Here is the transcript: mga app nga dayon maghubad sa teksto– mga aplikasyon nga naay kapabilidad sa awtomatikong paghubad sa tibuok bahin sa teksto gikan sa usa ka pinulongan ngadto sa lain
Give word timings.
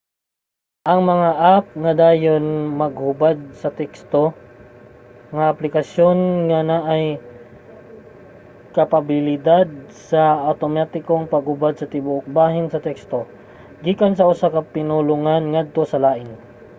mga 1.11 1.31
app 1.55 1.65
nga 1.83 1.91
dayon 2.03 2.45
maghubad 2.81 3.37
sa 3.61 3.69
teksto– 3.81 4.21
mga 5.33 5.47
aplikasyon 5.53 6.17
nga 6.49 6.59
naay 6.69 7.05
kapabilidad 8.77 9.67
sa 10.09 10.21
awtomatikong 10.49 11.25
paghubad 11.33 11.73
sa 11.77 11.89
tibuok 11.93 12.25
bahin 12.37 12.67
sa 12.69 12.83
teksto 12.87 13.19
gikan 13.85 14.13
sa 14.15 14.27
usa 14.33 14.47
ka 14.55 14.61
pinulongan 14.75 15.43
ngadto 15.53 15.81
sa 15.91 16.01
lain 16.05 16.29